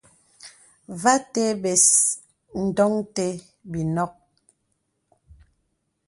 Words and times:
Və 1.01 1.13
atə̀ 1.19 1.49
bəs 1.61 1.85
ndɔŋ 2.63 2.93
té 3.15 3.25
bi 3.69 3.79
nɔk. 3.95 4.13